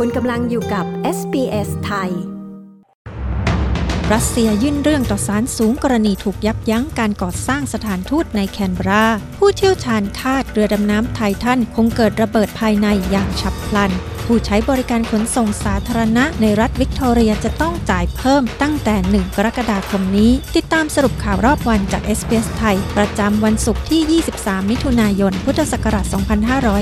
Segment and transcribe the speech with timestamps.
[0.00, 0.84] คุณกำลังอยู่กับ
[1.18, 2.10] SBS ไทย
[4.12, 9.04] รัสเซียยื่นเรื่องต่อศาลสูงกรณีถูกยับยั้งการก่อสร้างสถานทูตในแคนเบรา
[9.38, 13.92] ผู้เชี่ยวชาญคาดเรือดำน้ำไททันคงเกิดระเบิดภายในอย่างฉับพลัน
[14.26, 26.06] ผู้ใช้บริการขนส่งสาธารณะในรัฐวิกตอเรียจะต้องจ่ายเพิ่มตั้งแต่ 1 กรกฎาคมนี้ ติดตามสรุปข่าวรอบวันจาก s อ s ไทย ประจำวันศุกร์ที่ 23 มิถุนายน พุทธศักราช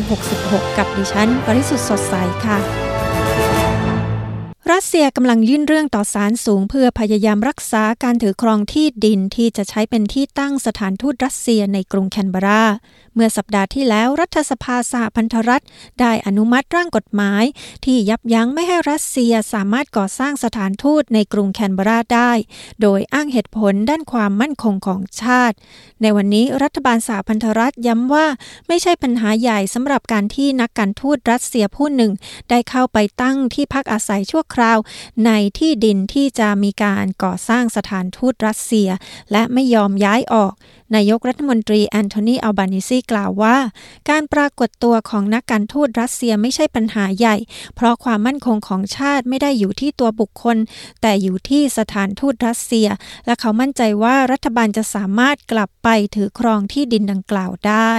[0.00, 2.14] 2566 กับดิฉัน ปริสุทธ์สดใส
[2.46, 2.91] ค่ะ
[4.72, 12.64] รัสเซียกำลังยื่นเรื่องต่อศาลสูง เพื่อพยายามรักษาการถือครองที่ดินที่จะใช้เป็นที่ตั้งสถานทูตรัสเซียในกรุงแคนเบรา
[13.14, 15.64] เมื่อสัปดาห์ที่แล้วรัฐสภาสหพันธรัฐ
[16.00, 17.44] ได้อนุมัติร่างกฎหมาย
[17.84, 22.32] ที่ยับยั้งไม่ให้รัสเซียสามารถก่อสร้างสถานทูตในกรุงแคนเบราได้
[22.82, 25.56] โดยอ้างเหตุผลด้านความมั่นคงของชาติ
[26.02, 28.26] ในวันนี้รัฐบาลสหพันธรัฐย้ำว่า
[28.68, 32.12] ไม่ใช่ปัญหาใหญ่สำหรับการที่นักการทูตรัสเซียผู้หนึ่ง
[32.50, 34.78] ได้เข้าไปตั้งที่พักอาศัยชั่วคราราว
[35.24, 38.88] ในที่ดินที่จะมีการก่อสร้างสถานทูตรัสเซีย
[39.32, 40.52] และไม่ยอมย้ายออก
[40.94, 43.56] นายกรัฐมนตรีแอนโทนีอัลบานิซีกล่าวว่า
[44.10, 47.36] การปรากฏตัวของนักการทูตรัสเซียไม่ใช่ปัญหาใหญ่
[47.74, 50.56] เพราะความมั่นคงของชาติไม่ได้อยู่ที่ตัวบุคคล
[51.00, 52.88] แต่อยู่ที่สถานทูตรัสเซีย
[53.26, 57.94] และเขามั่นใจว่ารัฐบาลจะสามารถกลับไปถือครองที่ดินดังกล่าวได้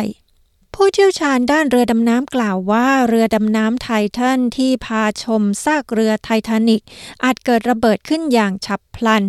[0.77, 6.83] ผู้เชี่ยวชาญด้านเรือดำน้ำกล่าวว่าเรือดำน้ำไททันที่พาชมซากเรือไททานิก
[7.23, 9.23] อาจเกิดระเบิดขึ้นอย่างฉับพลัน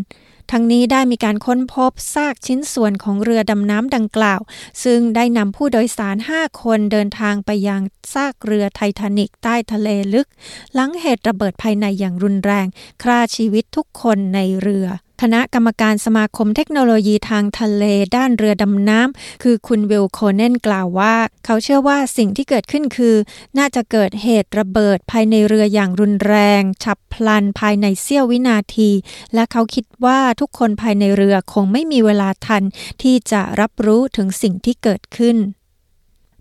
[0.51, 4.41] ทั้งนี้ได้มีการค้นพบซากชิ้นส่วนของเรือดำน้ำดังกล่าว
[4.85, 7.81] ซึ่งได้นำผู้โดยสาร 5 คนเดินทางไปยัง
[8.15, 10.29] ซากเรือไททานิกใต้ทะเลลึก
[10.75, 12.67] หลังเหตุระเบิดภายในอย่างรุนแรง
[13.03, 14.87] ฆ่าชีวิตทุกคนในเรือ
[15.23, 17.85] คณะกรรมการสมาคมเทคโนโลยีทางทะเล
[18.17, 23.15] ด้านเรือดำน้ำ คือคุณวิลโคเนนกล่าวว่า เขาเชื่อว่าสิ่งที่เกิดขึ้นคือ
[23.59, 28.91] น่าจะเกิดเหตุระเบิดภายในเรืออย่างรุนแรง ฉับพลันภายในเสี้ยววินาที
[29.35, 32.63] และเขาคิดว่าทุกคนภายในเรือคงไม่มีเวลาทัน
[33.03, 35.39] ที่จะรับรู้ถึงสิ่งที่เกิดขึ้น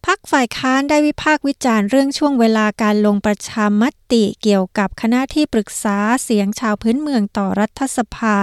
[0.09, 3.83] พักฝ่ายค้านได้วิพากษ์วิจารณ์เรื่องช่วงเวลาการลงประชาม
[4.13, 8.35] ติเกี่ยวกับคณะที่ปรึกษาเสียงชาวพื้นเมืองต่อรัฐสภา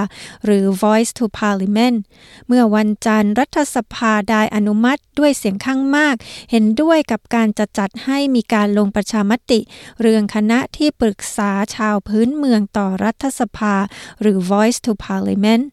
[0.45, 1.99] หรือ Voice to Parliament
[2.47, 6.17] เมื่อวันจันทร์รัฐสภาได้อนุมัติด้วยเสียงข้างมาก
[6.51, 9.61] เห็นด้วยกับการจะจัดให้มีการลงประชามติ
[10.01, 13.75] เรื่องคณะที่ปรึกษาชาวพื้นเมืองต่อรัฐสภา
[14.21, 15.65] หรือ Voice to Parliament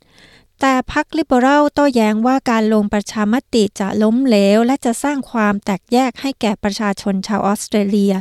[0.62, 8.14] แต่พรรคลิเบอรัลโต้แย้งว่าการลงประชามติจะล้มเหลว และจะสร้างความแตกแยกให้แก่ประชาชนชาวออสเตรเลีย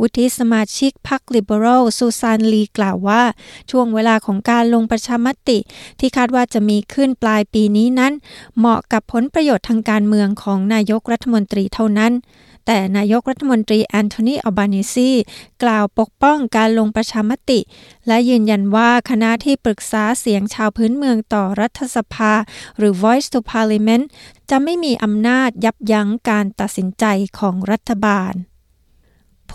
[0.00, 3.22] วุฒิสมาชิกพรรคลิเบอรัลซูซานลีกล่าวว่า
[3.70, 5.58] ช่วงเวลาของการลงประชามติ
[5.98, 8.12] ที่คาดว่าจะมีขึ้นปลายปีนี้นั้น
[8.58, 12.12] เหมาะกับผลประโยชน์ทางการเมืองของนายกรัฐมนตรีเท่านั้น
[12.66, 15.10] แต่นายกรัฐมนตรีแอนโทนีอัลบานิซี
[15.62, 17.60] กล่าวปกป้องการลงประชามติ
[18.06, 22.32] และยืนยันว่าคณะที่ปรึกษาเสียงชาวพื้นเมืองต่อรัฐสภา
[22.78, 24.04] หรือ Voice to Parliament
[24.50, 27.04] จะไม่มีอำนาจยับยั้งการตัดสินใจ
[27.38, 28.34] ของรัฐบาล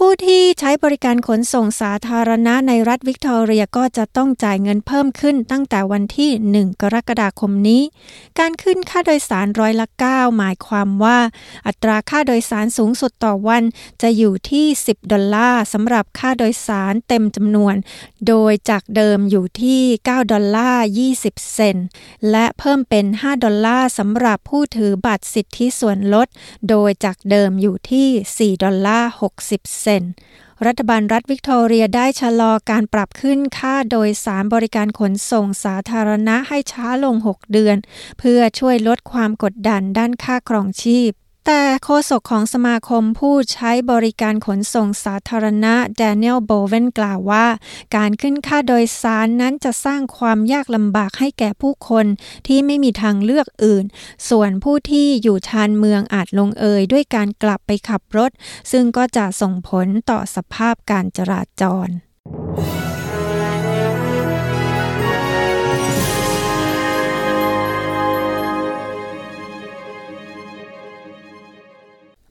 [0.01, 7.81] ผู้ที่ใช้บริการขนส่งสาธารณะในรัฐวิกตอเรียก็จะต้องจ่ายเงินเพิ่มขึ้นตั้งแต่วันที่ 1 กรกฎาคมนี้
[8.39, 11.19] การขึ้นค่าโดยสารร้อยละ 9 หมายความว่า
[11.67, 13.63] อัตราค่าโดยสารสูงสุดต่อวัน
[14.01, 17.75] จะอยู่ที่ 10 ดอลลาร์สำหรับค่าโดยสารเต็มจำนวน
[18.27, 20.85] โดยจากเดิมอยู่ที่ 9 ดอลลาร์
[21.17, 21.77] 20 เซน
[22.31, 26.27] และเพิ่มเป็น 5 ดอลลาร์สำหรับผู้ถือบัตรสิทธิส่วนลด
[26.69, 30.03] โดยจากเดิมอยู่ที่ 4 ดอลลาร์ 60 เซนต์
[30.65, 37.77] รัฐบาลรัฐวิกตอเรียได้ชะลอการปรับขึ้นค่าโดยสารบริการขนส่งสาธารณะให้ช้าลง 6 เดือน
[38.19, 41.11] เพื่อช่วยลดความกดดันด้านค่าครองชีพ
[41.49, 47.47] แต่โฆษกของสมาคมผู้ใช้บริการขนส่งสาธารณะแดเนียลโบเวนกล่าวว่า
[47.95, 52.05] การขึ้นค่าโดยสารนั้นจะสร้างความยากลำบากให้แก่ผู้คน
[52.47, 53.85] ที่ไม่มีทางเลือกอื่น
[54.29, 58.31] ส่วนผู้ที่อยู่ชานเมืองอาจลงเอยด้วยการกลับไปขับรถ
[58.71, 61.89] ซึ่งก็จะส่งผลต่อสภาพการจราจร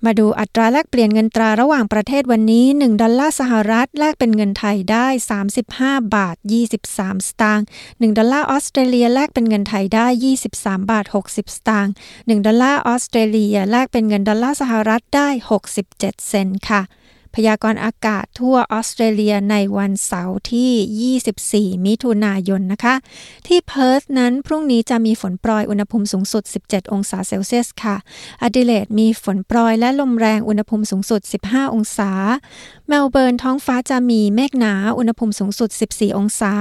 [0.07, 5.07] มาดูอัตราแลกเปลี่ยนเงินตราระหว่างประเทศวันนี้ 1 ดอลลาร์สหรัฐแลกเป็นเงินไทยได้
[5.61, 6.37] 35 บาท
[6.83, 10.07] 23 สตางค์1ดอลลาร์ออสเตรเลียแลกเป็นเงินไทยได้
[10.47, 15.29] 23 บาท 60 สตางค์1ดอลลาร์ออสเตรเลียแลกเป็นเงินดอลลาร์สหรัฐได้
[15.79, 15.99] 67
[16.29, 16.83] เซนต์ค่ะ
[17.37, 22.95] พยากรณ์อากาศทั่วออสเตรเลียในวันเสาร์ที่ 24 มิถุนายนนะคะ
[23.47, 27.97] ที่เพิร์ธนั้นพรุ่งนี้จะมีฝนโปรยอุณหภูมิสูงสุด 17 องศาเซลเซียสค่ะ
[28.43, 32.11] อดิเลดมีฝนโปรยและลมแรงอุณหภูมิสูงสุด 15 องศา
[32.89, 36.53] เมลเบิร์นท้องฟ้าจะมีเมฆหนาอุณหภูมิสูงสุด 14 องศา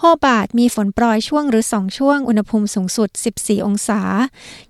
[0.00, 4.00] โฮบาร์ตมีฝนโปรยช่วงหนึ่งหรือ 2 ช่วงอุณหภูมิสูงสุด 14 องศา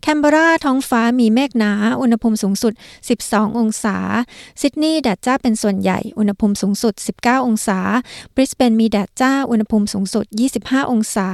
[0.03, 2.73] แคนเบราท้องฟ้ามีเมฆหนาอุณหภูมิสูงสุด
[3.17, 3.97] 12 องศา
[4.61, 7.79] ซิดนีย์แดดจ้าเป็นส่วนใหญ่ อุณหภูมิสูงสุด 19 องศา
[8.35, 10.25] บริสเบนมีแดดจ้า อุณหภูมิสูงสุด
[10.59, 11.29] 25 องศา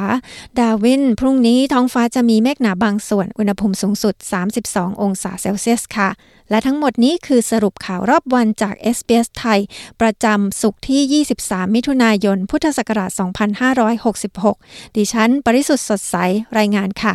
[0.58, 4.14] ดาร์วิน พรุ่งนี้ท้องฟ้าจะมีเมฆหนาบางส่วน อุณหภูมิสูงสุด
[4.58, 6.10] 32 องศาเซลเซียสค่ะ
[6.50, 9.60] และทั้งหมดนี้คือสรุปข่าวรอบวันจาก SBS ไทย
[10.00, 13.10] ประจำสุขที่ 23 มิถุนายน พุทธศักราช
[14.24, 16.16] 2566 ดิฉัน ปริสุทธ์สดใส
[16.58, 17.14] รายงานค่ะ